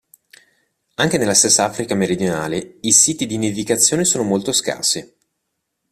[0.95, 5.15] Anche nella stessa Africa meridionale i siti di nidificazione sono molto scarsi.